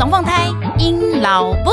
[0.00, 0.46] 龙凤胎，
[0.78, 1.70] 鹰老布。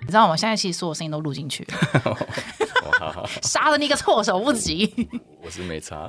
[0.00, 2.16] 你知道我现在其实所有声音都录进去了，
[3.42, 5.06] 杀了你个措手不及。
[5.42, 6.08] 我是没差。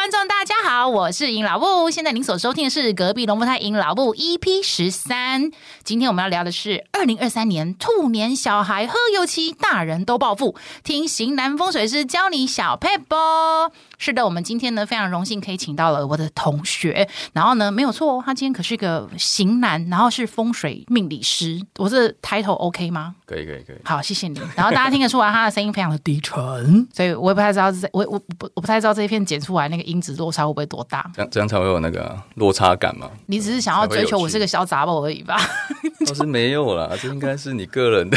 [0.00, 1.90] 观众，大家好，我是尹老布。
[1.90, 5.50] 现在您所收听的是隔壁龙凤胎尹老布 EP 十三。
[5.84, 10.56] 今天我们要聊的是二零二三年兔年小孩喝油漆，大人都暴富。
[10.82, 13.70] 听型男风水师教你小配波。
[13.98, 21.60] 是的，我们今天呢非常荣幸可以请到了我的同学，然后呢没有错哦，他今天可是个型男，然后是风水命理师。
[21.76, 23.16] 我这 title OK 吗？
[23.26, 23.76] 可以，可以，可以。
[23.84, 24.40] 好，谢谢你。
[24.56, 27.12] 然后大家听得出来他的声音非常的低沉， 所以。
[27.12, 31.10] 我也不太知道这，我我不我不太知道这一片剪出来那个音质落差会不会多大？
[31.14, 33.10] 这样这样才会有那个落差感嘛？
[33.26, 35.36] 你只是想要追求我是个小杂宝而已吧？
[36.06, 38.16] 倒是没有啦，这应该是你个人的。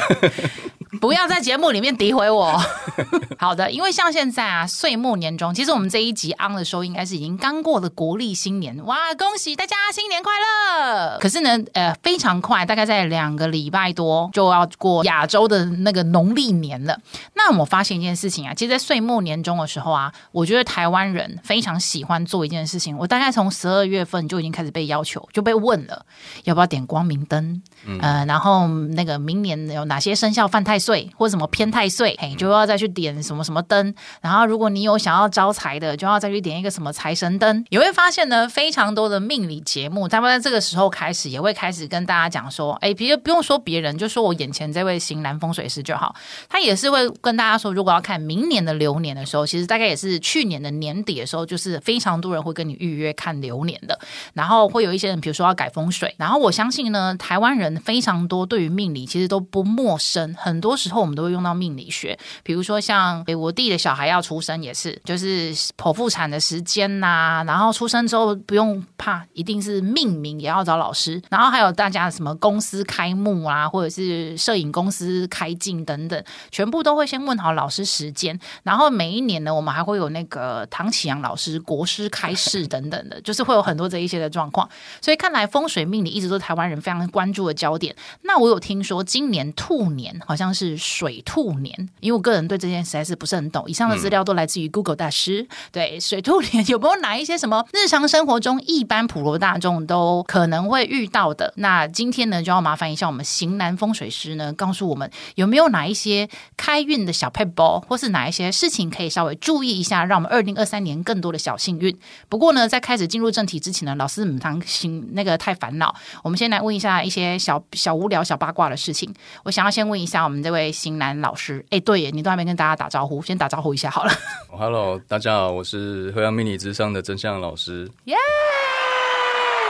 [1.00, 2.60] 不要在节目里面诋毁我。
[3.38, 8.84] 好的，因为像现在啊，岁末年终，其实我们这一集 on 的时候，应该是已经刚过了国历新年。
[8.86, 11.18] 哇，恭喜大家新年快乐！
[11.20, 16.98] 可是呢，呃，非常快，大概在两个礼拜多就要过亚洲的那个农历年了。
[17.34, 22.98] 那我发现一件事情啊，其实，在岁末年终的时候啊，我觉得台湾人非常喜欢做一件事情。
[22.98, 26.06] 我大概从十二月份就已经开始被要求，就被问了
[26.44, 31.10] 要不要点光明灯，嗯、呃，然后那个明年有哪些生肖犯太岁。
[31.18, 33.94] 或者什么偏太岁，嘿，就要再去点什么什么灯。
[34.22, 37.64] 然后，如果你有想要招财的，就要再去点一个什么财神灯。
[37.70, 46.14] 你会发现呢，非常多的命理节目，他们在这个时候开始也会开始跟大家讲说，哎，别不用说别人，就说我眼前这位型男风水师就好。
[46.50, 53.98] 他也是会跟大家说，如果要看明年的流年的时候，其实大概也是去年的年底的时候，就是非常多人会跟你预约看流年的。
[54.34, 56.14] 然后会有一些人，比如说要改风水。
[56.18, 60.73] 然后我相信呢，台湾人非常多对于命理其实都不陌生，很多。
[60.76, 84.68] 时候我们都会用到命理学，比如说像诶我弟的小孩要出生也是，就是剖腹产的时间呐、然后出生之后不用怕，一定是命名也要找老师，然后还有大家什么公司开幕啊，或者是摄影公司开镜等等，全部都会先问好老师时间，然后每一年呢，我们还会有那个唐启阳老师国师开市等等的，就是会有很多这一些的状况，
[85.02, 87.96] 所以看来风水命理一直都是台湾人非常关注的焦点。
[88.22, 90.63] 那我有听说今年兔年好像是。
[90.78, 93.64] 水兔年，因为我个人对这件事实在是不是很懂。
[93.68, 95.42] 以上的资料都来自于 Google 大师。
[95.42, 101.54] 嗯、对，水兔年 有没有哪一些什么日常生活中一般普罗大众都可能会遇到的？
[101.58, 111.98] 那今天呢，就要麻烦一下我们型男风水师呢，告诉我们有没有哪一些开运的小撇步，或是哪一些事情可以稍微注意一下，让我们二零二三年更多的小幸运。
[112.30, 119.14] 不过呢，在开始进入正题之前呢，老师母汤心那个太烦恼，我们先来问一下一些小小无聊、小八卦的事情。
[119.44, 120.74] 我想要先问一下我们这位。
[120.74, 124.12] 型男老师，哎，对耶，你都还没跟大家打招呼，先打招呼一下好了。
[124.50, 127.90] Hello，大家好，我是辉煌命理之上的真相老师。
[128.06, 128.18] 耶、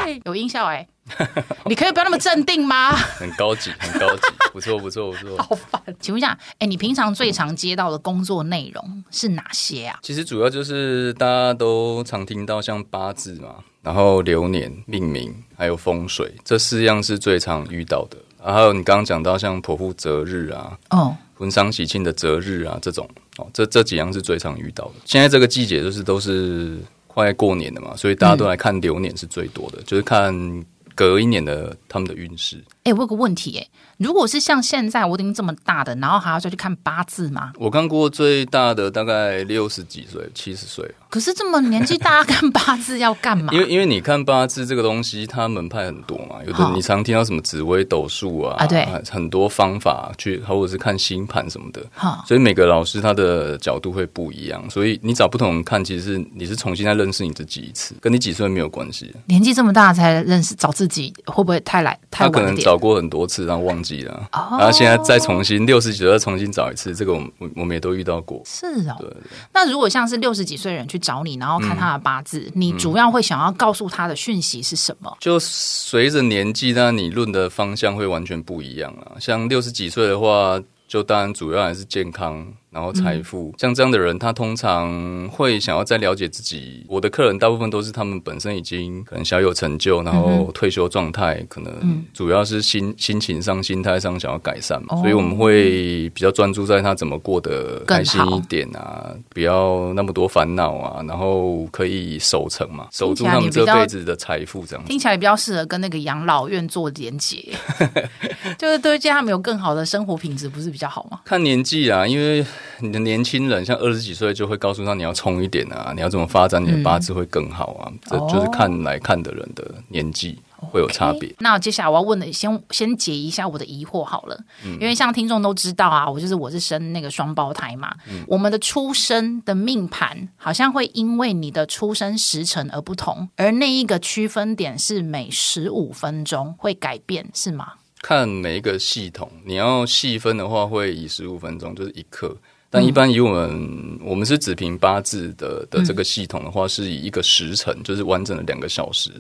[0.06, 0.88] yeah!，有音效哎，
[1.68, 2.92] 你可以不要那么镇定吗？
[2.94, 4.22] 很高级，很高级，
[4.54, 5.38] 不错，不错，不错。
[5.44, 10.00] 好烦，请问一下，哎，你平常最常接到的工作内容是哪些啊？
[10.02, 18.18] 其实主要就是大家都常听到像八字嘛，然后流年命名，还有风水，这四样是最常遇到的。
[18.44, 24.94] 然后你刚刚讲到像剖腹择日啊，哦，婚丧喜庆的择日啊，这种哦，这这几样是最常遇到的。
[25.06, 26.78] 现在这个季节就是都是
[27.08, 32.62] 快过年了嘛，所以大家都来看流年是最多的，嗯、就是看隔一年的他们的运势。
[32.84, 33.68] 哎，我有个问题，哎，
[33.98, 37.54] 如果是像现在我已经这么大的，然后还要再去看八字吗？
[37.58, 40.94] 我看过最大的大概六十几岁、七十岁。
[41.10, 43.54] 可是这么年纪大 看八字要干嘛？
[43.54, 51.82] 因为因为你看八字这个东西，它门派很多嘛，有的你常听到什么紫微斗数啊，啊对，很多方法去，或者是看星盘什么的，
[52.28, 59.16] 所以每个老师他的角度会不一样，所以你找不同人看，其实是你是重新再认识你自己一次，跟你几岁没有关系。
[59.28, 62.73] 年纪这么大才认识找自己，会不会太来太晚点？
[62.74, 68.42] 找过很多次，然后忘记了，哦、然后现在再重新六十几岁再重新找一次，这个我们我们也都遇到过。
[68.46, 69.32] 是哦，对，对，对。
[69.54, 71.94] 那如果像是六十几岁的人去找你，然后看他。
[71.94, 75.12] 的八字，你主要会想要告诉他的讯息是什么？
[75.12, 79.14] 嗯、就随着年纪，那你论的方向会完全不一样啊。
[79.20, 82.52] 像六十几岁的话，就当然主要还是健康。
[82.74, 86.84] 然后财富、嗯、像这样的人，他通常会想要再了解自己。
[86.88, 94.96] 我的客人大部分都是他们本身已经可能小有成就，然后退休状态，可能主要是心心情上、心态上想要改善嘛。
[95.02, 104.66] 所以我们会比较专注在他怎么过得开心一点啊，不要那么多烦恼啊，然后可以守成嘛，守住他们这辈子的财富。
[104.66, 107.54] 这样听起来比较适合跟那个养老院做连结，
[108.58, 111.20] 就是对，这他们有更好的生活品质，不是比较好吗？
[111.26, 112.44] 看年纪啊，因为。
[112.80, 120.40] 你的年轻人，像二十几岁就会告诉他你要冲一点啊，你要怎么发展你的八字会更好啊，嗯、这就是看来看的人的年纪。
[120.72, 121.28] 会有差别。
[121.28, 124.40] Okay, 那接下来我要问的，先先解一下我的疑惑好了。
[124.64, 127.94] 嗯，因为像听众都知道啊，我就是我是生那个双胞胎嘛。
[128.10, 137.74] 嗯，我们的出生的命盘好像会因为你的出生时辰而不同，而那一个区分点是每十五分钟会改变，是吗？
[138.04, 142.36] 看每一个系统，你要细分的话，会以十五分钟就是一课。
[142.74, 149.12] 但一般以我们、嗯、我们是只凭八字的的这个系统的话，是以一个时辰，就是完整的两个小时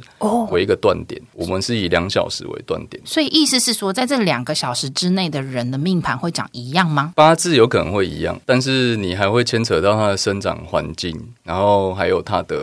[0.50, 1.22] 为一个断点。
[1.34, 3.00] 我们是以两小时为断点。
[3.06, 7.14] 所以意思是说，在这两个小时之内的人的命盘会长一样吗？
[7.16, 12.58] 八字有可能会一样，但是你还会牵扯到他的生长环境，然后还有他的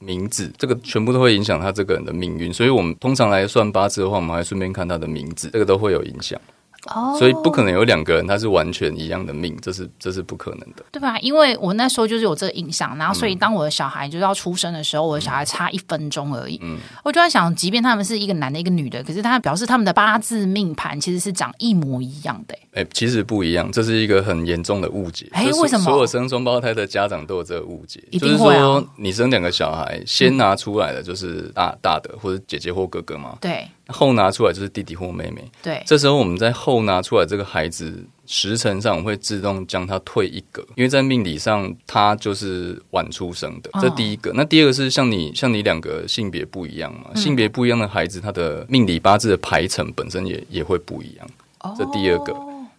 [0.00, 2.52] 名字，这个全部都会影响他这个人的命运。
[2.52, 6.38] 所以我们通常来算八字的话，我们还顺便看他的名字，这个都会有影响。
[6.86, 11.18] 哦，所以不可能有两个人他是完全一样的命，这是这是不可能的，对吧？
[11.20, 25.84] 因为我那时候就是有这个印象，然后所以当我的小孩就要出生的时候，嗯、我的小孩差一分钟而已，嗯，我就在想，即便他们是一个男的，一个女的，可是他表示他们的八字命盘其实是长一模一样的，哎，其实不一样，这是一个很严重的误解，哎，为什么？
[25.84, 33.68] 所有生双胞胎的家长都有这个误解，一定会啊，就是说你生两个小孩，先拿出来的就是大大的或者姐姐或哥哥嘛，对。
[33.90, 35.42] 后拿出来就是弟弟或妹妹。
[35.62, 43.70] 对，这时候我们在后拿出来这个孩子时辰上，我会自动将他退一格，因为在命理上他就是晚出生的。
[43.80, 44.30] 这第一个。
[44.30, 47.10] 哦、那第二个是像你像你两个性别不一样嘛？
[47.14, 51.26] 嗯、性别不一样的孩子，他的命理八字的排程本身也也会不一样。
[51.60, 52.34] 哦、这第二个。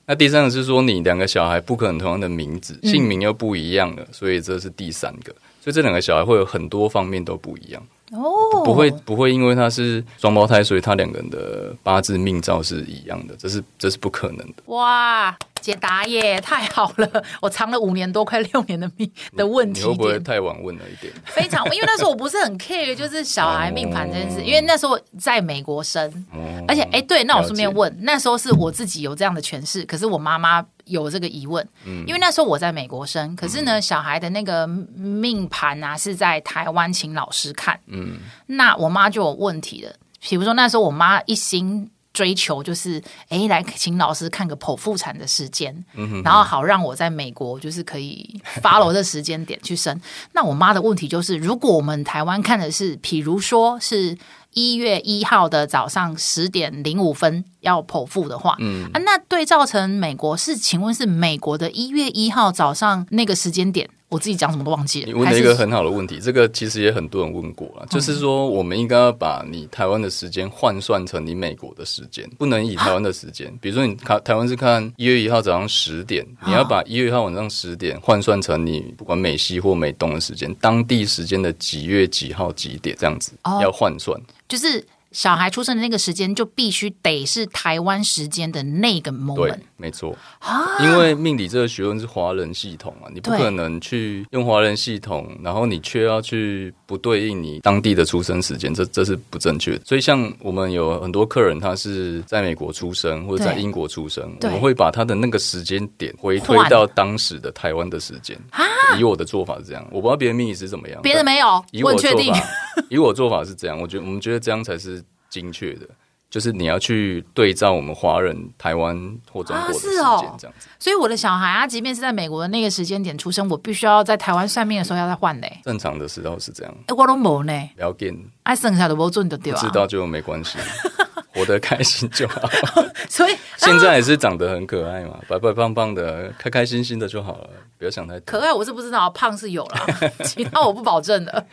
[0.07, 5.33] 那第三个是说，你两个小孩不可能同样的名字，姓名又不一样了，所以这是第三个。
[5.61, 7.81] 所以这两个小孩会有很多方面都不一样。
[8.11, 14.55] 哦，不会不会，因为他是双胞胎，所以他两个人的八字命造是一样的，这是这是不可能的。
[14.65, 17.23] 哇，解答耶，太好了！
[17.41, 21.13] 我藏了五年多，快六年的命的问题，你会不会太晚问了一点？
[21.25, 30.65] 非常，因为那时候我不是很 care，就是小孩命盘这件事，哦、因为那时候在美国生，哦、而且哎，对，那我顺便问，那时候是我自己有这样的诠释，可是我妈妈。
[30.91, 39.93] 有这个疑问，嗯，因为那时候我在美国生，可是呢，嗯、小孩的那个命盘啊是在台湾请老师看，嗯，那我妈就有问题了。
[40.19, 49.99] 比如说那时候我妈一心追求就是，哎，来请老师看个剖腹产的时间，嗯哼哼，然后好让我在美国就是可以 follow 这时间点去生。
[50.33, 54.17] 那我妈的问题就是，如果我们台湾看的是，比如说是。
[54.53, 63.89] 一月一号的早上十点零五分要剖腹的话，嗯啊，那对照成美国是，请问是美国的一月一号早上那个时间点？
[64.11, 65.07] 我自己讲什么都忘记了。
[65.07, 73.47] 你问了一个很好的问题，这个其实也很多人问过了，就是说我们应该要把你台湾的时间换算成你美国的时间，不能以台湾的时间。
[73.47, 83.31] 啊、比如说你台台湾是看一月一号早上十点，你要把一月一号晚上十点换算成你不管美西或美东的时间，当地时间的几月几号几点这样子，
[83.61, 84.19] 要换算。
[84.49, 89.35] 就是小孩出生的那个时间，就必须得是台湾时间的那个 moment。
[89.35, 90.15] 对，没错。
[90.39, 99.81] 啊，因为命理这个学问是华人系统啊，你不可能去用华人系统，然后你却要去不对应你当地的出生时间，这这是不正确的。
[99.85, 108.37] 所以，像我们有很多客人，他是在美国出生或者在英国出生，我们会把他的那个时间点回推到当时的台湾的时间。
[108.51, 108.63] 啊，
[108.97, 112.17] 以我的做法是这样，我不知道别人命理是怎么样，别的没有，以我做法。
[112.89, 115.87] 以我做法是这样，我觉得我们觉得这样才是精确的，
[116.29, 118.95] 就是你要去对照我们华人、台湾
[119.31, 119.97] 或中国的时间
[120.37, 120.67] 这样子。
[120.77, 125.61] 所以我的小孩啊，即便是在美国的那个时间点出生，我必须要在台湾算命的时候要再换嘞。
[125.63, 126.73] 正常的时候是这样。
[126.87, 129.59] 哎，我都没呢，不要紧，爱剩下的不准的对吧？
[129.59, 130.57] 知道就没关系，
[131.33, 132.41] 活得开心就好。
[133.09, 138.23] 所以现在也是长得很可爱嘛，白白胖胖的，开开心心的就好了，不要想太多。
[138.25, 139.87] 可爱我是不知道，胖是有了，
[140.25, 141.45] 其他我不保证的。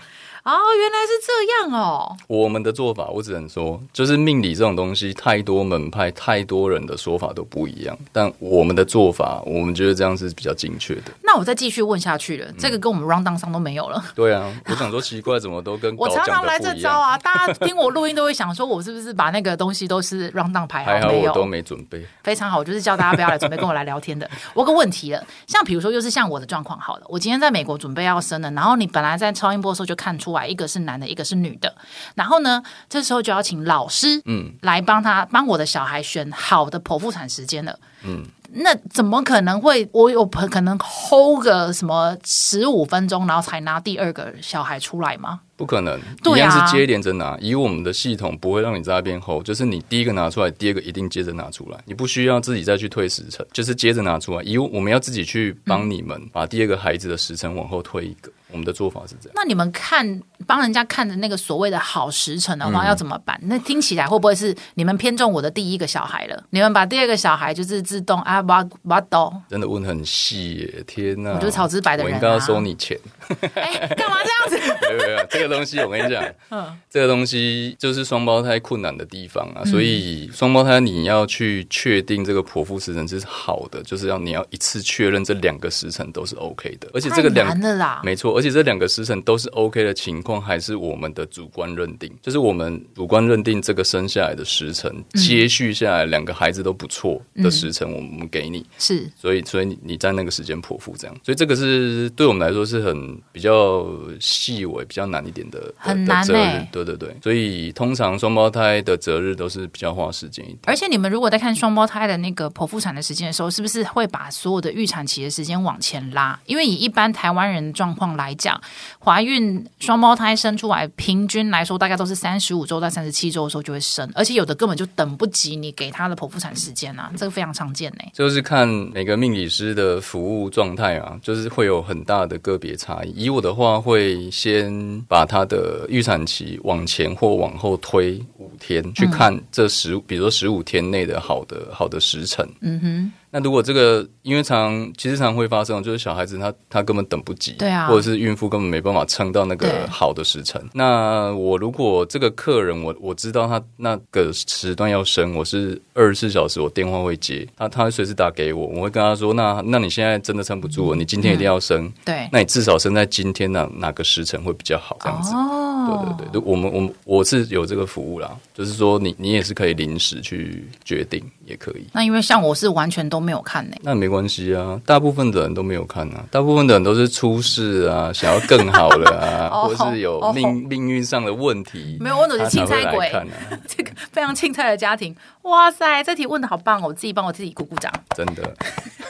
[0.48, 2.16] 哦，原来是这样哦。
[2.26, 7.94] 我们的做法，我只能说，就是命理这种东西，太多门派，太多人的说法都不一样。
[8.12, 11.12] 但我们的做法，我们觉得这样是比较精确的。
[11.22, 14.02] 那我再继续问下去了，嗯、这个跟我们 rundown 上都没有了。
[14.14, 17.18] 对啊，我想说奇怪，怎么都跟 我常常来这招啊？
[17.18, 20.92] 大家听我录音都会想说，我是不是把那个东西都是 rundown 排好？
[20.92, 22.02] 还好我都没准备。
[22.24, 24.26] 非常好，我就是叫大家不要来准备跟我来聊天的。
[24.54, 30.37] 我有个问题了，像比如说，又是像我的状况好了，我今天在美国准备要生了，然后你本来在超音波的时候就看出来。
[30.38, 31.74] 来，一个是男的，一个是女的。
[32.14, 38.24] 然后呢，这时候就要请老师，嗯，来帮他帮我的小孩选好的剖腹产时间了，嗯。
[38.50, 39.86] 那怎么可能会？
[39.92, 45.40] 我有可能 hold 个什么十五分钟，然后才拿第二个小孩出来吗？
[45.54, 47.36] 不可能，对是接连着拿。
[47.42, 54.42] 以我们的系统不会让你在那边 hold，就是你第一个拿出来，第二个一定接着拿出来，你不需要自己再去推时辰，就是接着拿出来。
[54.42, 58.32] 以我们要自己去帮你们把第二个孩子的时辰往后推一个。
[58.50, 59.32] 我们的做法是这样。
[59.34, 63.38] 那你们看帮人家看的那个所谓的好时辰的话，要怎么办？
[63.42, 66.42] 嗯、那听起来会不会是你们偏重我的第一个小孩了？
[66.50, 69.32] 你们把第二个小孩就是自动啊，挖挖刀？
[69.48, 70.84] 真的问很细耶！
[70.86, 72.98] 天哪，我就是草直白的人、啊，我应该要收你钱。
[73.54, 74.16] 哎，干嘛
[74.48, 74.87] 这样子？
[74.90, 79.64] 没有没有，这个东西我跟你讲，嗯，这个东西就是双胞胎困难的地方啊。
[79.64, 88.36] 所以双胞胎你要去确定这个剖腹时辰是好的，就是要你要一次确认这两个时辰都是 OK 的，而且这个两难的啦，没错。
[88.36, 103.86] 而且这两个时辰都是 OK 的情况，还是我们的主观认定，就是我们主观认定这个生下来的时辰，嗯、接续下来两个孩子都不错的时辰，我们给你、嗯、是，所以所以你你在那个时间剖腹这样，所以这个是对我们来说是很比较
[104.20, 110.60] 细微、比较难一点的，很难的择日，对对对，所以通常双胞胎的择日都是比较花时间一点。
[110.66, 116.38] 而且你们如果在看双胞胎的那个剖腹产的时间的时候，是不是会把所有的预产期的时间往前拉？
[116.46, 118.28] 因为以一般台湾人的状况来。
[118.28, 118.60] 来讲，
[119.02, 128.00] 怀孕双胞胎生出来，平均来说大概都是三十五周到三十七周的时候就会生，而且有的根本就等不及你给他的剖腹产时间啊，这个非常常见呢。
[128.12, 133.14] 就是看每个命理师的服务状态啊，就是会有很大的个别差异。
[133.24, 134.67] 以我的话，会先
[135.08, 142.48] 把他的预产期往前或往后推五天，去看这十，比如说十五天内的好的好的时辰。
[142.60, 143.12] 嗯哼。
[143.30, 150.58] 那如果这个，因为常其实常会发生，就是小孩子他他根本等不及，对啊，或者是孕妇根本没办法撑到那个好的时辰。
[150.72, 165.34] 那我如果这个客人我我知道他那个时段要生，我是二十四小时我电话会接，他他会随时打给我，我会跟他说，那那你现在真的撑不住了，你今天一定要生，嗯、对，那你至少生在今天哪哪个时辰会比较好，这样子。
[165.34, 171.86] 哦，对对对，我们我们我是有这个服务啦，就是说你你也是可以临时去决定，也可以。
[171.92, 173.18] 那因为像我是完全都。
[173.18, 174.80] 都没有看呢，那没关系啊。
[174.86, 181.96] 大部分的人都没有看啊，大部分的人都是出事啊，想要更好了啊， 或是有命、哦、命运上的问题。
[181.98, 183.24] 没有问题是青菜鬼，啊、
[183.66, 185.16] 这个非常青菜的家庭。
[185.42, 186.88] 哇塞，这题问的好棒哦！
[186.88, 188.54] 我自己帮我自己鼓鼓掌，真的，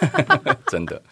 [0.70, 1.02] 真的。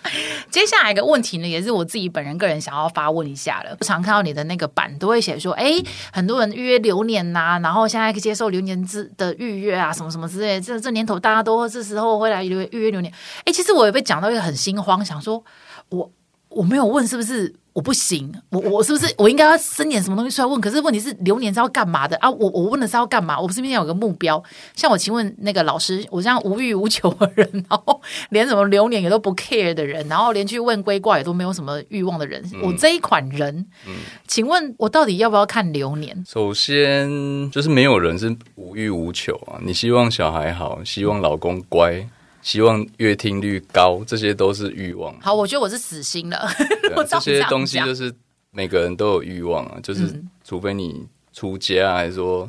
[0.50, 3.76] 接下来一个问题呢，也是我自己本人个人想要发问一下了。
[3.80, 5.72] 常看到你的那个版都会写说，哎，
[6.12, 10.60] 很多人预约流年呐、啊，然后现在接受流年之的预约啊，什么什么之类。
[10.60, 13.12] 这这年头大家都这时候会来预约流年。
[13.44, 15.44] 哎，其实我也被讲到一个很心慌，想说
[15.90, 16.10] 我
[16.48, 17.54] 我没有问是不是？
[17.76, 20.58] 我不行，我我是不是我应该要生点什么东西出来问？
[20.58, 22.30] 可是问题是流年是要干嘛的啊？
[22.30, 23.38] 我我问的是要干嘛？
[23.38, 24.42] 我不是明天有个目标？
[24.74, 33.54] 像我请问那个老师，我这样无欲无求的人，然后连什么流年也都不 care 的人，然后连去问龟卦也都没有什么欲望的人，嗯、我这一款人，
[33.86, 33.92] 嗯，
[34.26, 36.24] 请问我到底要不要看流年？
[36.26, 42.08] 首先就是没有人是无欲无求啊，你希望小孩好，希望老公乖。
[42.46, 45.12] 希望阅听率高，这些都是欲望。
[45.20, 46.48] 好，我觉得我是死心了。
[46.80, 48.14] 对 这些东西就是
[48.52, 52.48] 每个人都有欲望啊，就是除非你出家，还是说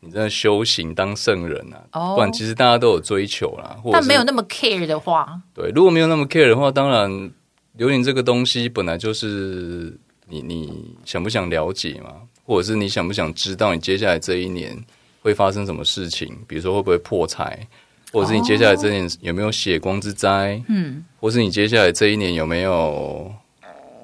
[0.00, 3.74] 你真的修行当圣人啊，哦、不然其实大家都有追求啦。
[3.90, 7.30] 但没有那么 care 的话，对，如果没有那么 care 的话，当然
[7.72, 9.96] 流年这个东西本来就是
[10.28, 14.78] 你你想不想了解嘛，或者是你想不想知道你接下来这一年
[15.22, 17.66] 会发生什么事情，比如说会不会破财。
[18.12, 20.62] 或者是你接下来这一年有没有血光之灾？
[20.68, 23.32] 嗯，或是你接下来这一年有没有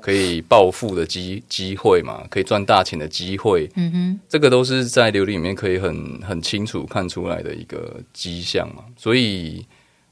[0.01, 2.25] 可以暴富的机机会嘛？
[2.31, 3.71] 可以赚大钱的机会？
[3.77, 9.65] 嗯哼，这个都是在流年里面可以很很清楚看出来的一个迹象嘛，所以。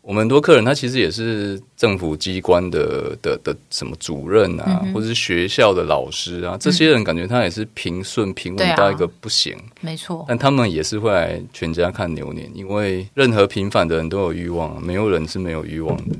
[0.03, 10.25] 我们很多客人，他其实也是政府机关的的的什么主任啊，嗯、或者是学校的老师啊，这些人感觉他也是平顺平稳到一个不行，没错。
[10.27, 16.17] 但他们也是会来全家看牛年，因为任何平凡的人都有欲望，没有人是没有欲望的。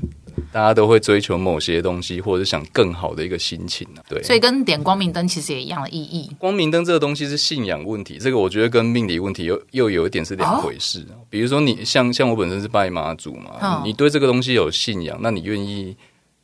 [0.51, 4.03] 大家都会追求某些东西，或者是想更好的一个心情啊。
[4.07, 6.29] 对，所以跟点光明灯其实也一样的意义。
[6.37, 10.99] 光明灯这个东西是信仰问题，这个我觉得跟命理问题又又有一点是两回事。
[11.09, 15.95] 哦、比如说你像像我本身是拜妈祖嘛，哦、你对这个东西有信仰，那你愿意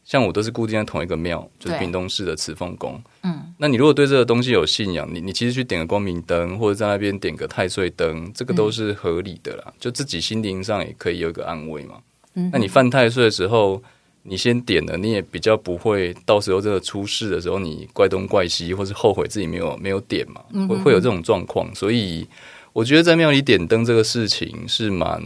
[0.04, 3.00] 像我都是固定在同一个庙，就是屏东市的慈凤宫。
[3.24, 9.64] 嗯，那你如果对这个东西有信仰，你你其实去点个光明灯，或者在那边点个太岁灯，这个都是合理的啦。
[9.68, 11.96] 嗯、就自己心灵上也可以有一个安慰嘛。
[12.36, 13.82] 嗯，那你犯太岁的时候。
[14.22, 21.74] 你先点了，你也比较不会到时候这个出事的时候，你怪东怪西，或是后悔自己没有没有点嘛，会会有这种状况。
[21.74, 22.28] 所以
[22.74, 25.24] 我觉得在庙里点灯这个事情是蛮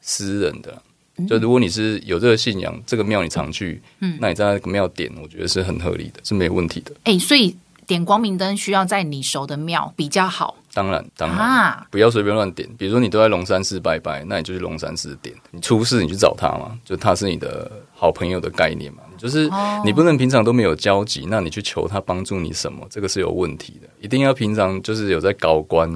[0.00, 0.82] 私人的。
[1.28, 6.90] 就如果你是有这个信仰，这个庙你常去，嗯，那你在那个庙点，我觉得是很合理的，是没有问题的。
[7.04, 10.56] 哎、欸，所以点光明灯需要在你熟的庙比较好。
[10.72, 12.68] 当然，当然，啊、不要随便乱点。
[12.76, 15.34] 比如说你都在龙山寺拜拜，那你就去龙山寺点。
[15.52, 18.98] 你出事你去找他嘛，就他是你的好朋友的概念嘛。
[19.16, 19.48] 就是
[19.84, 23.88] 你不能平常都没有交集，那你去求他帮助你什么，这个是有问题的。
[24.00, 25.88] 一定要平常就是有在搞关。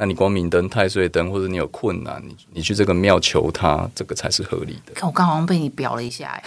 [0.00, 4.92] 那你光明灯、太岁灯，或者你有困难，你你去这个庙求他，这个才是合理的。
[4.94, 6.40] 看我刚好像被你表了一下，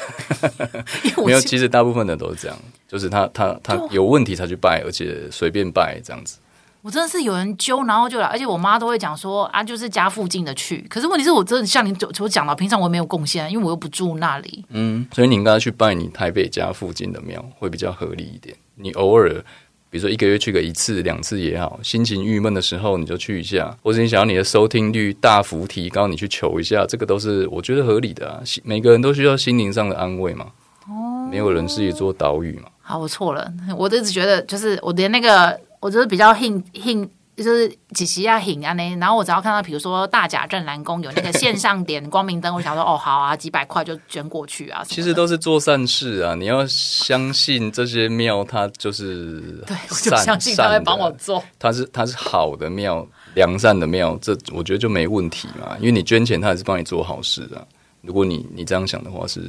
[1.26, 6.38] 没有，其实大部分的都是这样，就是他他他有问题才去拜，而且随便拜这样子。
[6.82, 10.84] 我真的是有人揪，然后就来，而且我妈都会讲说啊，就是家附近的去。
[10.90, 14.64] 可是问题是我真的像你所讲的，平常我也没有贡献，因为我又不住那里。
[14.70, 18.56] 嗯，所以你应该去拜你台北家附近的庙，会比较合理一点。
[18.76, 19.44] 你偶尔。
[19.92, 28.42] 比如说一个月去个一次两次也好，心情郁闷的时候你就去一下，或者你想要你的收听率大幅提高，你去求一下，这个都是我觉得合理的啊。
[28.64, 30.48] 每个人都需要心灵上的安慰嘛，
[30.88, 32.70] 哦，没有人是一座岛屿嘛。
[32.82, 37.10] 好，我错了， 我一直觉得就是我连那个，我就是比较 hint hint。
[37.42, 38.74] 就是几时要行啊？
[38.74, 44.84] 呢，然后我只要看到，比如说大甲镇南宫有那个线上点光明灯，我想说，哦，好啊，几百块就捐过去啊。
[44.86, 46.36] 其实都是做善事啊！
[46.36, 51.44] 你要相信这些庙，它就是对，我就相信他会帮我做。
[51.60, 55.76] 它是它是好的庙，良善的庙，这我觉得就没问题嘛。
[55.80, 57.66] 因为你捐钱，他也是帮你做好事啊。
[58.02, 59.42] 如果你你这样想的话是。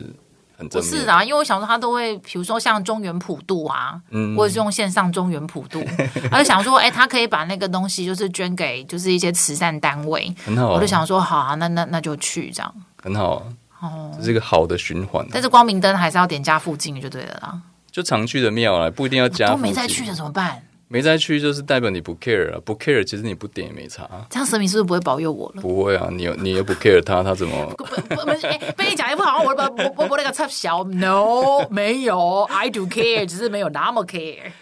[0.68, 5.82] 不是啊，因为我想说他都会，比如说像中原普渡啊，嗯，或者是用线上中原普渡，
[6.30, 10.72] 他就想说，哎、欸，他可以把那个东西就是捐给就是一些慈善单位，很好、啊。
[10.74, 15.28] 我就想说，好啊，那那那就去这样，很好啊，哦，这是一个好的循环、啊。
[15.32, 17.58] 但是光明灯还是要点家附近就对了啦，
[17.90, 19.48] 就常去的庙啊，不一定要家。
[19.48, 20.62] 都没再去的怎么办？
[20.92, 24.06] 没再去就是代表你不 care 啊，不 care 其实你不点也没差。
[24.28, 25.62] 这样神明是不是不会保佑我了？
[25.62, 27.74] 不会啊，你你又不 care 他，他怎么？
[27.78, 34.52] 不不不，哎，被你讲也不好，我我我我那个插小，no 没有，I do care，只是没有那么 care。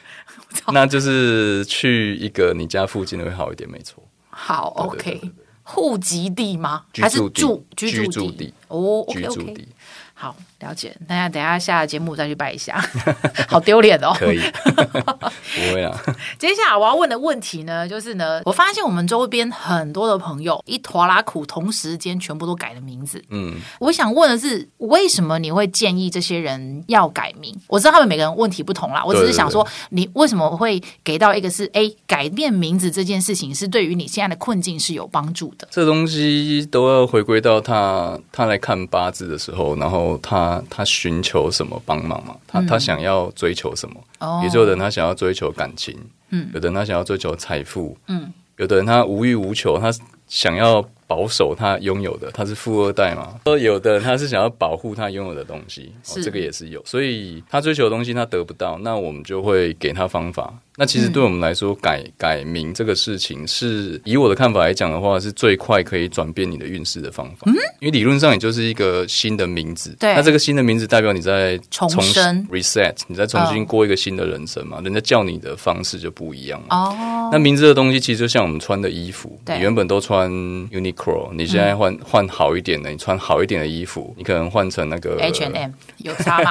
[0.73, 4.01] 那就是去一个你家附近的会好一点，没错。
[4.31, 5.21] 好，OK，
[5.65, 6.85] 户籍地吗？
[6.95, 8.55] 还是住居住地？
[8.69, 9.67] 哦，居住地。
[10.15, 10.97] 好，了解。
[11.09, 12.83] 大家等下下节目再去拜一下，
[13.49, 14.13] 好丢脸哦。
[14.17, 14.41] 可以，
[14.95, 15.99] 不会啊。
[16.39, 23.23] 接下来我要问的问题呢，就是呢，我发现我们周边很多的朋友一拖拉苦，同时间全部都改了名字。
[23.31, 27.55] 嗯，我想问的是，为什么你会建议这些人要改名？
[27.67, 35.67] 我知道他们每个人问题不同啦，我只是想说，你为什么会给到一个是，哎，改变名字这件事情是对于你现在的困境是有帮助的。
[35.71, 40.11] 这东西都要回归到他他来看八字的时候，然后。
[40.23, 42.35] 他他寻求什么帮忙嘛？
[42.47, 44.01] 他他想要追求什么？
[44.21, 45.95] 嗯、有的人他想要追求感情，
[46.31, 49.93] 嗯，有的人他想要追求财富，嗯，有的人他无欲无求，他
[50.27, 50.83] 想要。
[51.11, 53.35] 保守他拥有的，他是富二代嘛？
[53.45, 56.81] 说有的人他是想要保护他拥有的东西，哦，这个也是有。
[56.87, 60.55] 所以他追求的东西他得不到，那我们就会给他方法。
[60.81, 67.43] 那其实对我们来说，嗯、改改名这个事情，是以我的看法来讲的话，是最快可以转变你的运势的方法。
[67.45, 74.79] 嗯，因为理论上也就是一个新的名字，对，那这个新的名字代表你在重生 reset，你在重新过一个新的人生嘛？
[74.79, 76.69] 哦、人家叫你的方式就不一样了。
[76.71, 81.31] 哦，那名字的东西其实就像我们穿的衣服，你原本都穿 Uniqlo。
[81.35, 86.51] 你现在换换好一点的，你穿好一点的衣服，你可能换成那个 H&M 有差吗？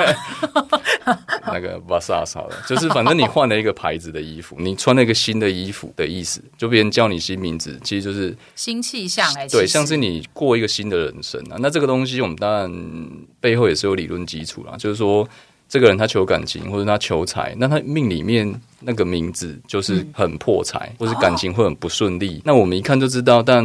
[1.46, 11.58] 那个 Versace 好了，就是反正你换了一个牌子的衣服，你穿了一个新的衣服的意思， 就别人叫你新名字，其实就是新气象哎，对，像是你过一个新的人生啊。
[11.60, 12.72] 那这个东西我们当然
[13.40, 15.28] 背后也是有理论基础啦，就是说。
[15.72, 22.38] 这个人他求感情或者他求财，那他命里面那个名字就是很破财，嗯、或是感情会很不顺利。
[22.38, 23.64] 哦、那我们一看就知道，但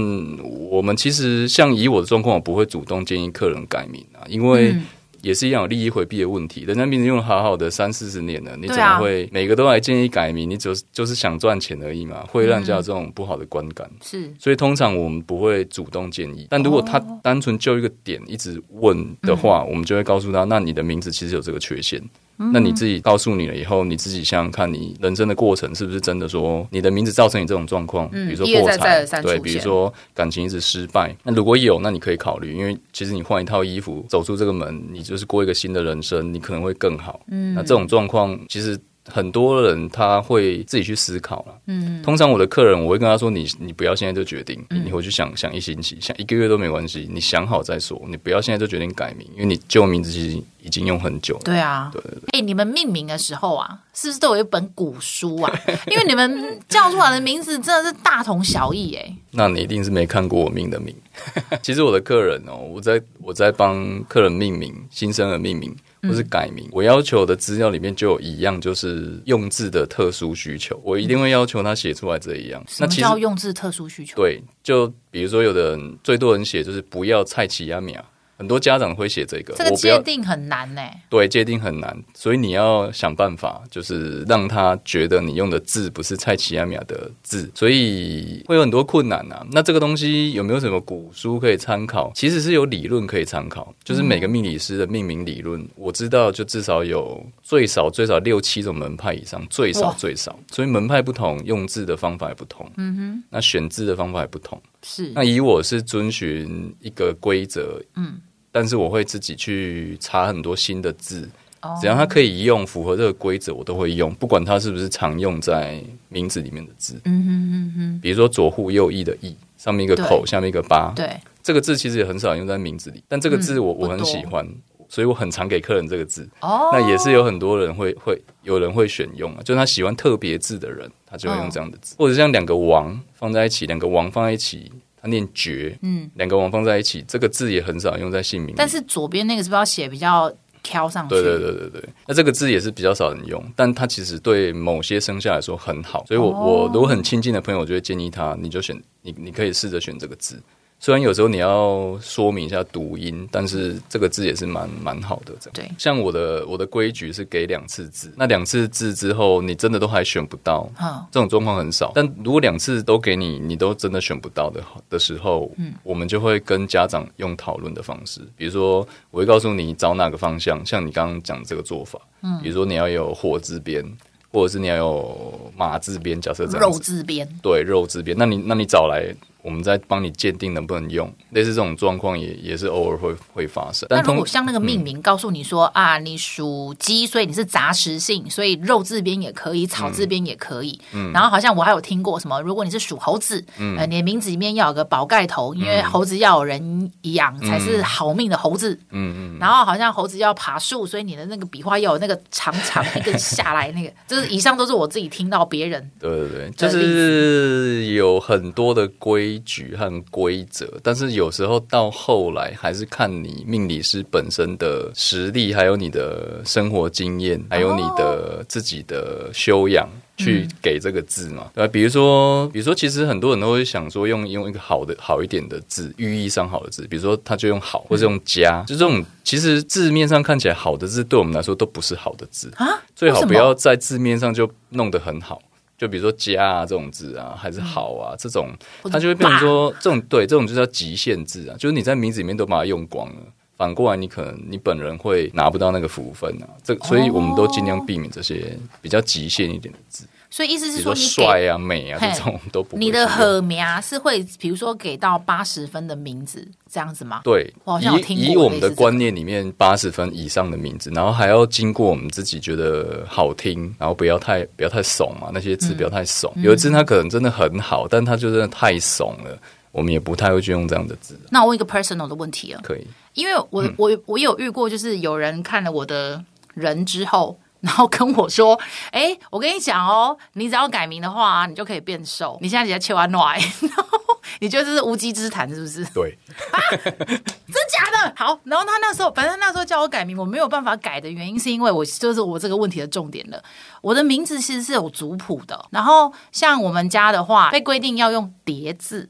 [0.69, 4.73] 我们其实像以我的状况，我不会主动建议客人改名啊，因为。
[4.73, 4.85] 嗯
[5.25, 6.61] 也是一样有利益回避的问题。
[6.65, 10.49] 人家名字用了好好的三四十年了，你怎么会每个都来建议改名？
[10.49, 13.91] 你只是就是想赚钱而已嘛，会让人家有这种不好的观感。
[14.03, 16.47] 是，所以通常我们不会主动建议。
[16.51, 22.03] 但如果他单纯就一个点一直问的话，我们就会告诉他：那你的名字其实有这个缺陷。
[22.37, 28.09] 那你自己告诉你了以后，你自己想想看你人生的过程是不是真的说你的名字造成你这种状况？
[28.11, 31.17] 比如说破产，对，比如说感情一直失败。
[31.23, 37.21] 那如果有，那你可以考虑，因为其实你换一套衣服走出这个门，你就是过一个新的人生，你可能会更好。
[37.29, 38.79] 嗯，那这种状况其实。
[39.07, 41.55] 很多人他会自己去思考了。
[41.67, 47.09] 嗯，通常我的客人，我会跟他说：“你你不要现在就决定，你回去想想一星期，想一个月都没关系。
[47.13, 51.43] 你想好再说，你不要现在就决定改名，因为你旧名字其实已经用很久了。
[51.45, 52.21] 对啊，对对对。
[52.33, 55.53] 哎、欸，你们命名的时候啊，是不是都有一本古书啊？
[55.91, 59.17] 因为你们叫出来的名字真的是大同小异哎。
[59.33, 60.95] 那你一定是没看过我命的名。
[61.63, 65.75] 其实我的客人哦，我在我在帮客人命名新生儿命名
[66.09, 72.61] 或是改名，嗯、我要求的资料里面就有一样，就是用字的特殊需求，我一定会要求他写出来这一样。
[72.63, 74.17] 嗯、那什么叫用字特殊需求？
[74.17, 77.97] 对，就比如说有的人最多人写就是不要菜市仔名。
[78.37, 80.83] 很多家长会写这个，这个界定很难呢。
[81.09, 89.47] 对，界定很难，所以你要想办法，就是让他觉得你用的字不是蔡奇亚米亚的字，所以会有很多困难啊。
[89.53, 92.11] 那这个东西有没有什么古书可以参考？
[92.15, 100.37] 其实是有理论可以参考，就是每个命理师的命名理论，嗯、我知道就至少有最少最少六七种门派以上，最少最少。
[100.51, 102.71] 所以门派不同，用字的方法也不同。
[102.77, 104.61] 嗯哼，那选字的方法也不同。
[104.85, 108.21] 是，那以我是遵循一个规则，嗯，
[108.53, 111.29] 但是我会自己去查很多新的字，
[111.63, 117.01] 哦、只要它可以用，符合这个规则，我都会用，不管它是不是常用在名字里面的字。
[117.05, 124.47] 嗯哼嗯哼，比如说左户右翼的翼，上面一个口，下面一个八，对，这个字其实也很少用在名字里，但这个字我、嗯、我很喜欢，
[124.95, 126.29] 所以我很常给客人这个字。
[126.41, 130.91] 哦，那也是有很多人会会有人会选用啊，就是他喜欢特别字的人。
[131.07, 138.53] 他就会用这样的字，哦、或者像两个王放在一起，两个王放在一起，他念绝，嗯，两个王放在一起，这个字也很少用在姓名。
[138.57, 140.29] 但是左边那个是不是要写比较
[140.61, 141.11] 挑上去？
[141.15, 150.43] 对对对对对，那这个字也是比较少人用，但它其实对某些生肖来说很好，所以我、哦、我如果很亲近的朋友，我就会建议他，你就选你，你可以试着选这个字。
[150.85, 155.33] 虽然有时候你要说明一下读音，但是这个字也是蛮蛮好的。
[155.41, 161.91] 这样，对，像我的我的规矩是给两次字，那两次字之后，你真的都还选不到，哦、这种状况很少。
[161.95, 173.83] 但如果两次都给你，你都真的选不到的的时候，嗯，我们就会跟家长用讨论的方式，比如说我会告诉你找哪个方向，像你刚刚讲这个做法，嗯，比如说你要有火字边，
[174.31, 179.17] 或者是你要有马字边，假设这样，肉字边，对，肉字边，那你那你找来。
[179.45, 183.87] 我们在帮你鉴定能不能用，类似这种状况也也是偶尔会会发生。
[183.91, 190.81] 但如果像那个命名告诉你说、嗯、啊，你属鸡，所以你是杂食性，所以肉字边也可以，草字边也可以。
[190.93, 198.73] 嗯，然后好像我还有听过什么，如果你是属猴子，嗯、呃，你的名字里面要有个宝盖头，因为猴子要有人养才是好命的猴子。
[198.93, 199.39] 嗯嗯。
[199.39, 205.91] 然后好像猴子要爬树，所以你的那个笔画要有那个长长一根下来那个， 就是以上都是我自己听到别人。
[206.01, 209.34] 对对对，就是有很多的规。
[209.35, 221.51] 规矩和规则，但是有时候到后来还是看你命理师本身的实力，还有你的生活经验，还有你的自己的修养，去给这个字嘛？
[221.55, 221.71] 对吧？
[221.73, 232.67] 比如说，比如说，其实很多人都会想说，用用一个好的、好一点的字，寓意上好的字，比如说，他就用好，或者用加，就这种，其实字面上看起来好的字，对我们来说都不是好的字啊。
[232.95, 235.43] 最好不要在字面上就弄得很好。
[235.77, 238.51] 就比如说“家”啊这种字啊，还是“好”啊、嗯、这种，
[238.85, 243.23] 它就会变成说这种对这种就叫极限字啊，就是你在名字里面都把它用光了，
[243.57, 246.49] 反过来你可能你本人会拿不到那个福分啊。
[246.63, 250.07] 这所以我们都尽量避免这些比较极限一点的字。
[250.35, 252.77] 所以意思是说你，帅啊、美啊这种都不。
[252.77, 257.21] 你的和名是会，比如说给到八十分的名字这样子吗？
[257.23, 258.27] 对，我好像有听过。
[258.27, 266.33] 以以我们的观念里面，八十分以上的名字，然后还要经过我们自己觉得好听，然后不要太不要太怂嘛，那些字不要太怂。
[266.35, 269.39] 嗯、有的字他可能真的很好，但他就真的太怂了，
[269.71, 271.17] 我们也不太会去用这样的字。
[271.31, 277.39] 那我问一个 personal 的问题啊，可以，因为我、嗯、我我有遇过，就是有人看了我的人之后。
[277.65, 278.61] 然后跟我说
[278.93, 282.39] ：“哎，我跟你讲哦，你只要改名的话，你就可以变瘦。
[282.43, 283.19] 你现在直接切完奶，
[283.63, 283.99] 然后
[284.41, 285.83] 你觉得这是无稽之谈，是不是？
[285.87, 286.19] 对，
[286.53, 288.13] 啊，真假的？
[288.17, 288.39] 好。
[288.45, 293.43] 然后他那时候，反正那时候叫我改名，我没有办法改的原因，是因为我就是我这个问题的重点了。
[293.81, 299.09] 我的名字其实是有族谱的，然后像我们家的话，被规定要用叠字。”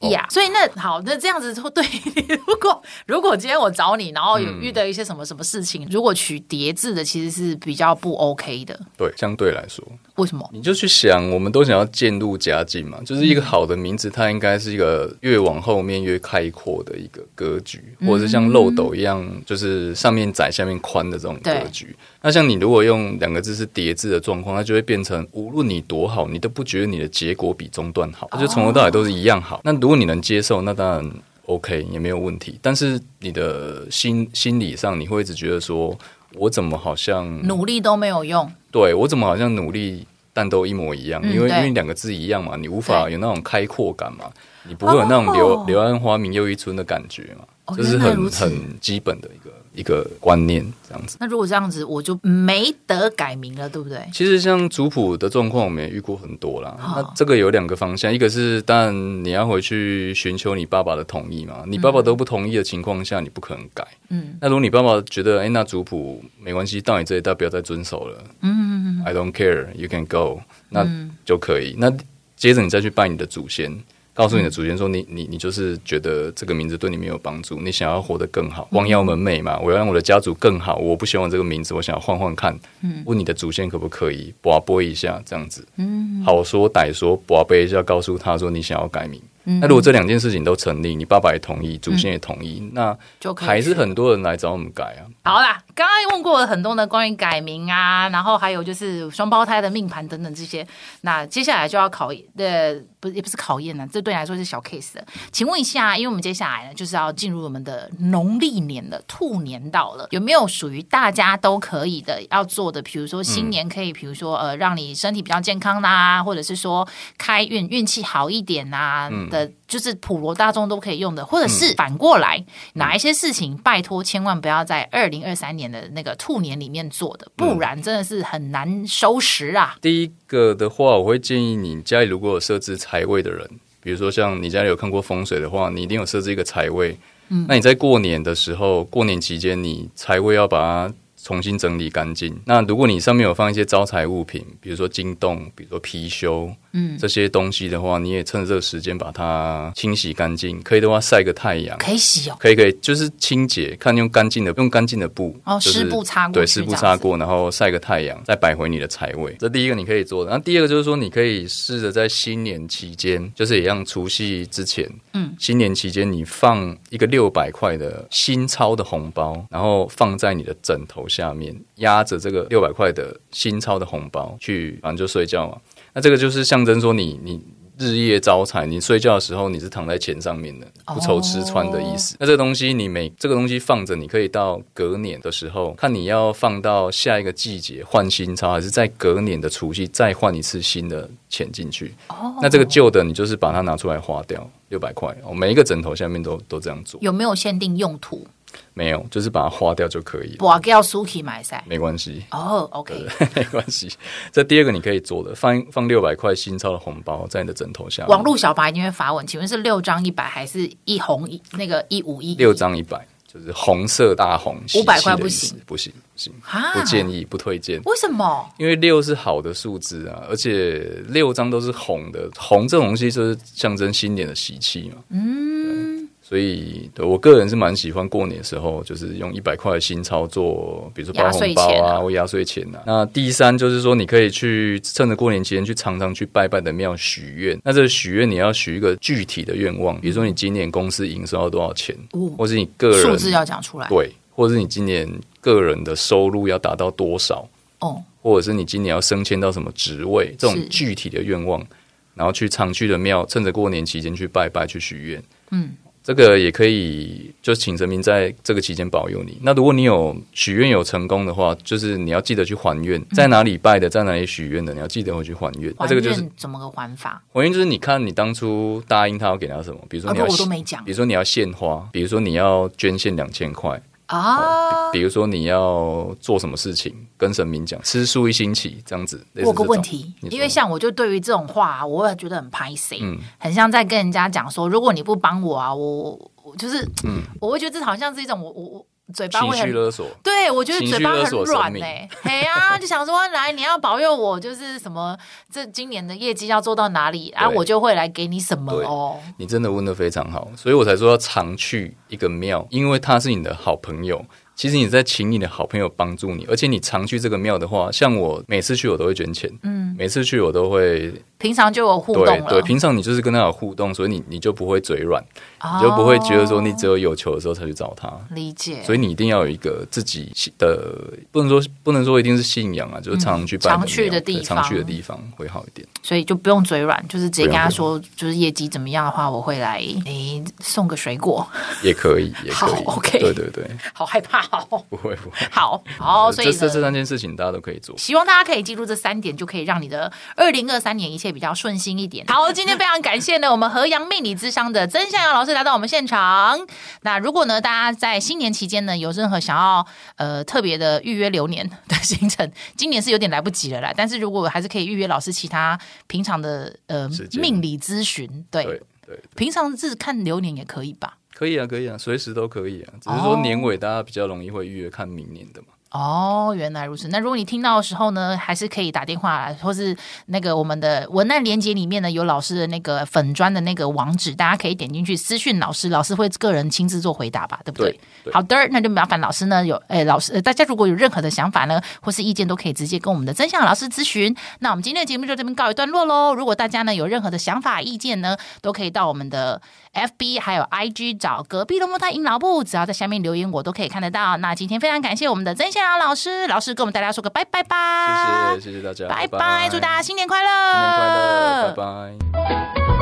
[0.00, 1.84] 呀，yeah, 所以那好，那这样子说对。
[2.46, 8.78] 如果如果今天我找你，然后有遇到一些什么什么事情，嗯、如果取叠字的，其实是比较不 OK 的。
[8.96, 9.84] 对，相对来说，
[10.16, 10.48] 为什么？
[10.52, 21.96] 你就去想，我们都想要渐入佳境嘛，就是一个好的名字，它应该是一个越往后面越开阔的一个格局，或者是像漏斗一样，就是上面窄下面宽的这种格局。
[22.22, 29.60] 那像你如果用两个字是叠字的状况，它就会变成无论你多好，你都不觉得你的结果比中段好，它就从头到尾都是一样好。
[29.64, 31.10] 那如果你能接受，那当然
[31.46, 32.58] OK 也没有问题。
[32.62, 35.96] 但是你的心心理上，你会一直觉得说，
[36.34, 38.50] 我怎么好像努力都没有用？
[38.70, 41.20] 对，我怎么好像努力但都一模一样？
[41.24, 44.30] 嗯、因为因为两个字一样嘛，你无法有那种开阔感嘛，
[44.68, 49.50] 你不会有那种柳柳暗花明又一村的感觉嘛，这、哦、是很很基本的一个。
[49.78, 51.16] 一个观念，这样子。
[51.20, 54.00] 那如果这样子，我就没得改名了，对不对？
[54.12, 56.76] 其实像族谱的状况，我们也遇过很多啦。
[56.80, 63.86] 哦、那这个有两个方向，一个是当然你要回去寻求你爸爸的同意嘛，你爸爸都不同意的情况下，你不可能改。
[64.08, 68.24] 嗯，那如果你爸爸觉得，哎，那族谱没关系，到你这一代不要再遵守了。
[68.42, 70.84] 嗯，I don't care, you can go，那
[71.24, 71.76] 就可以。
[71.78, 71.92] 那
[72.36, 73.78] 接着你再去拜你的祖先。
[74.18, 79.56] 告诉你的祖先说你：“你你你就是觉得这个名字对你没有帮助，你想要活得更好，光耀门楣嘛。
[79.60, 82.58] 我要让我的家族更好，我不希望这个名字，我想要换换看。
[82.82, 85.64] 嗯，问你的祖先可不可以拨拨一下这样子？
[85.76, 89.22] 嗯，好说歹说，拨拨一下，告诉他说你想要改名。
[89.48, 95.08] 嗯，那如果这两件事情都成立，你爸爸也同意，祖先也同意，嗯，那就还是很多人来找我们改啊。
[95.24, 100.66] 好啦，刚刚问过了很多的，关于改名啊，然后还有就是双胞胎的命盘等等这些。
[101.00, 102.80] 那接下来就要考呃。
[103.00, 105.06] 不也不是考验呢，这对你来说是小 case 的。
[105.30, 112.82] 请问一下，因为我们接下来呢就是要进入我们的农历年了，兔年到了，有没有属于大家都可以的要做的？
[112.82, 122.42] 比如说新年可以，比如说呃，让你身体比较健康啦，或者是说开运运气好一点呐的，就是普罗大众都可以用的，或者是反过来
[122.74, 129.76] 哪一些事情，拜托千万不要在二零二三年的那个兔年里面做的，不然真的是很难收拾啊。
[129.80, 133.48] 第一个的话，我会建议你家里如果有设置财位的人，
[133.82, 136.96] 比如说像你家里有看过风水的话，你一定有设置一个财位。
[137.28, 142.34] 嗯，那你在过年的时候，过年期间，你财位要把它重新整理干净。
[142.44, 146.54] 那如果你上面有放一些招财物品，比如说金洞，比如说貔貅。
[146.72, 150.60] 嗯，这些东西的话，你也趁这个时间把它清洗干净。
[150.62, 152.36] 可以的话，晒个太阳，可以洗哦。
[152.38, 159.34] 可以可以，就是清洁，看用干净的，用干净的布哦，就是、湿布擦过，对，湿布擦过，然后晒个太阳，再摆回你的财位。
[159.38, 160.30] 这第一个你可以做的。
[160.30, 175.56] 那第二个就是说，你可以试着在新年期间，就是也像除夕之前，嗯，新年期间你放一个六百块的新钞的红包，然后放在你的枕头下面，压着这个六百块的新钞的红包去，反正就睡觉嘛。
[175.94, 177.40] 那这个就是象征说你你
[177.78, 182.14] 日夜招财，你睡觉的时候你是躺在钱上面的，不愁吃穿的意思。
[182.14, 182.20] Oh.
[182.20, 191.94] 那这个东西你每这个东西放着，你可以到隔年的时候，看你要放到下一个季节换新钞，还是在隔年的除夕再换一次新的钱进去。
[192.08, 192.34] Oh.
[192.42, 197.00] 那这个旧的你就是把它拿出来花掉六百块哦，每一个枕头下面都都这样做。
[197.00, 198.26] 有没有限定用途？
[198.74, 200.58] 没有，就是把它花掉就可以了。
[200.60, 202.24] 不要苏 k 买噻，没关系。
[202.30, 203.90] 哦、oh,，OK， 没关系。
[204.30, 208.06] 这第二个你可以做的，放放六百块新钞的红包在你的枕头下。
[208.06, 212.34] 网络小白一定会发问，请问是六张一百还是一红一那个一五一？
[212.36, 216.32] 六张一百就是红色大红，五百块不行，不行，不行，
[216.72, 217.80] 不建议，不推荐。
[217.84, 218.48] 为什么？
[218.58, 225.02] 因为六是好的数字啊，而且六张都是红的，红这种东西就是象征新年的喜气嘛。
[225.10, 226.07] 嗯。
[226.28, 232.82] 所以，对我个人是蛮喜欢过年的时候，就是用一百块的新钞做，比如说包红包啊，啊或压岁钱啊。
[232.84, 237.58] 那第三就是说，你可以去趁着过年期间去常常去拜拜的庙许愿。
[237.64, 245.08] 那这个许愿你要许一个具体的愿望，比如说你今年公司营收要多少钱，哦、或是你个人数字要讲出来，对，或者是你今年
[245.40, 251.66] 个人的收入要达到多少，哦，或者是你今年要升迁到什么职位，这种具体的愿望，
[252.14, 255.70] 然后去常去的庙，趁着过年期间去拜拜去许愿，嗯。
[256.08, 259.38] 这个也可以，就请神明在这个期间保佑你。
[259.42, 265.70] 那如果你有许愿有成功的话，就是你要记得去还愿，在哪里拜的，在哪里许愿的，你要记得回去还愿。
[265.78, 267.22] 那这个就是怎么个还法？
[267.30, 270.82] 还愿就是你看你当初答应他要给他什么，比如说你要，我都没讲。
[270.82, 273.78] 比如说你要献花，比如说你要捐献两千块。
[274.08, 279.24] 啊，比如说你要做什么事情，跟神明讲，吃素一星期这样子。
[279.36, 288.86] 我有个问题，因为像我就对于这种话，我也觉得很拍谁，嗯，很像在跟人家讲说，如果你不帮我啊，我我就是，嗯，我会觉得这好像是一种我我我。
[289.14, 295.16] 嘴巴会很勒索，对，我觉得嘴巴很软哎，嘿呀、啊，就想说来你要保佑我，就是什么
[295.50, 299.18] 这今年的业绩要做到哪里，然后我就会来给你什么哦。
[299.38, 304.24] 你真的问的非常好，所以我才说要常去一个庙，因为他是你的好朋友。
[304.54, 315.22] 其实你在请你的好朋友帮助你，而且你常去这个庙的话，像我每次去我都会捐钱，嗯，每次去我都会，平常就有互动了，对，对，平常你就是跟他有互动，所以你你就不会嘴软，
[315.60, 318.82] 哦，你就不会觉得说你只有有球的时候才去找他，理解。
[318.84, 320.92] 所以你一定要有一个自己的，
[321.30, 325.86] 不能说不能说一定是信仰啊，就是常常去拜常去的地方，常去的地方会好一点。
[326.02, 331.46] 所以就不用嘴软，就是直接跟他说，就是业绩怎么样的话，我会来诶送个水果，
[331.82, 334.38] 也可以， 也可以，OK，对对对，好害怕。
[334.70, 337.96] 哦，不会不会，好好，所以这这三件事情大家都可以做。
[337.96, 342.26] 希望大家可以记住这三点，就可以让你的二零二三年一切切比较顺心一点。
[342.26, 346.58] 好，今天非常感谢呢，我们和阳命理之商的曾向阳老师来到我们现场。
[347.02, 349.86] 那如果呢，大家在新年期间呢，有任何想要
[350.16, 353.92] 呃特别的预约流年的行程，今年是有点来不及了啦。
[353.96, 361.18] 但是如果还是可以预约老师其他平常的呃命理咨询，对对，对，平常是看流年也可以吧？
[361.34, 362.92] 可以啊，可以啊，随时都可以啊。
[363.00, 365.68] 只是说年尾大家比较容易会预约看明年的嘛。
[365.90, 367.08] 哦，原来如此。
[367.08, 369.96] 那如果你听到的时候呢，还是可以打电话，或是
[370.26, 377.98] 那个我们的文案连接里面呢，有老师的那个粉砖的那个网址，大家可以点进去私讯老师，老师会个人亲自做回答吧，对不对？
[378.22, 384.36] 对，好的，那就麻烦老师呢，有哎，老师，大家如果有任何的想法呢，或是意见，都可以直接跟我们的真相老师咨询。
[384.58, 386.34] 那我们今天的节目就这边告一段落喽。
[386.34, 389.62] 如果大家呢有任何的想法、意见呢，都可以到我们的
[389.94, 394.36] FB 还有 IG 找隔壁龙凤胎阴老布，只要在下面留言，我都可以看得到。
[394.36, 398.54] 那今天非常感谢我们的曾向阳老师，老师跟我们大家说个拜拜吧。
[398.54, 402.97] 谢谢，谢谢大家，拜拜，祝大家新年快乐，新年快乐，拜拜。